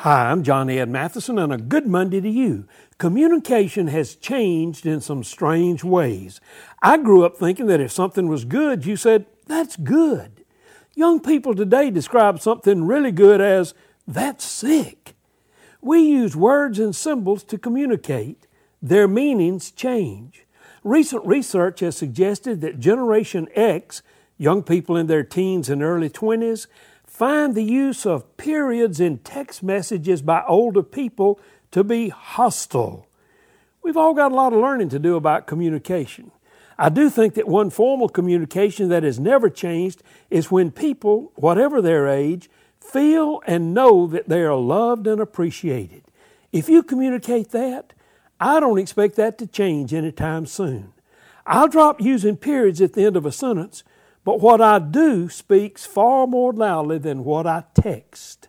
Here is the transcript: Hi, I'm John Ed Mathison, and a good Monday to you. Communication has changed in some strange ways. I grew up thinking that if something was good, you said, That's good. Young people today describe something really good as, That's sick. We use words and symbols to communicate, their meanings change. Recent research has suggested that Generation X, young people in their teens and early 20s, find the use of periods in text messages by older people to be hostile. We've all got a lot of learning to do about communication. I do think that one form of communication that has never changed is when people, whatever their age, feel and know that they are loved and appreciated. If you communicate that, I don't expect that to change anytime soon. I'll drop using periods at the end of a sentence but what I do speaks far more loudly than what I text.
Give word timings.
Hi, 0.00 0.30
I'm 0.30 0.42
John 0.44 0.70
Ed 0.70 0.88
Mathison, 0.88 1.38
and 1.38 1.52
a 1.52 1.58
good 1.58 1.86
Monday 1.86 2.22
to 2.22 2.28
you. 2.30 2.66
Communication 2.96 3.88
has 3.88 4.14
changed 4.14 4.86
in 4.86 5.02
some 5.02 5.22
strange 5.22 5.84
ways. 5.84 6.40
I 6.80 6.96
grew 6.96 7.22
up 7.22 7.36
thinking 7.36 7.66
that 7.66 7.82
if 7.82 7.92
something 7.92 8.26
was 8.26 8.46
good, 8.46 8.86
you 8.86 8.96
said, 8.96 9.26
That's 9.46 9.76
good. 9.76 10.42
Young 10.94 11.20
people 11.20 11.54
today 11.54 11.90
describe 11.90 12.40
something 12.40 12.86
really 12.86 13.12
good 13.12 13.42
as, 13.42 13.74
That's 14.08 14.42
sick. 14.42 15.16
We 15.82 16.00
use 16.00 16.34
words 16.34 16.78
and 16.78 16.96
symbols 16.96 17.44
to 17.44 17.58
communicate, 17.58 18.46
their 18.80 19.06
meanings 19.06 19.70
change. 19.70 20.46
Recent 20.82 21.26
research 21.26 21.80
has 21.80 21.94
suggested 21.94 22.62
that 22.62 22.80
Generation 22.80 23.50
X, 23.54 24.00
young 24.38 24.62
people 24.62 24.96
in 24.96 25.08
their 25.08 25.24
teens 25.24 25.68
and 25.68 25.82
early 25.82 26.08
20s, 26.08 26.68
find 27.10 27.56
the 27.56 27.64
use 27.64 28.06
of 28.06 28.36
periods 28.36 29.00
in 29.00 29.18
text 29.18 29.64
messages 29.64 30.22
by 30.22 30.44
older 30.46 30.82
people 30.82 31.40
to 31.72 31.82
be 31.82 32.08
hostile. 32.08 33.04
We've 33.82 33.96
all 33.96 34.14
got 34.14 34.30
a 34.30 34.34
lot 34.34 34.52
of 34.52 34.60
learning 34.60 34.90
to 34.90 35.00
do 35.00 35.16
about 35.16 35.48
communication. 35.48 36.30
I 36.78 36.88
do 36.88 37.10
think 37.10 37.34
that 37.34 37.48
one 37.48 37.68
form 37.68 38.00
of 38.00 38.12
communication 38.12 38.88
that 38.90 39.02
has 39.02 39.18
never 39.18 39.50
changed 39.50 40.04
is 40.30 40.52
when 40.52 40.70
people, 40.70 41.32
whatever 41.34 41.82
their 41.82 42.06
age, 42.06 42.48
feel 42.80 43.42
and 43.44 43.74
know 43.74 44.06
that 44.06 44.28
they 44.28 44.42
are 44.42 44.54
loved 44.54 45.08
and 45.08 45.20
appreciated. 45.20 46.04
If 46.52 46.68
you 46.68 46.82
communicate 46.82 47.50
that, 47.50 47.92
I 48.38 48.60
don't 48.60 48.78
expect 48.78 49.16
that 49.16 49.36
to 49.38 49.48
change 49.48 49.92
anytime 49.92 50.46
soon. 50.46 50.92
I'll 51.44 51.68
drop 51.68 52.00
using 52.00 52.36
periods 52.36 52.80
at 52.80 52.92
the 52.92 53.04
end 53.04 53.16
of 53.16 53.26
a 53.26 53.32
sentence 53.32 53.82
but 54.24 54.40
what 54.40 54.60
I 54.60 54.78
do 54.78 55.28
speaks 55.28 55.86
far 55.86 56.26
more 56.26 56.52
loudly 56.52 56.98
than 56.98 57.24
what 57.24 57.46
I 57.46 57.64
text. 57.74 58.48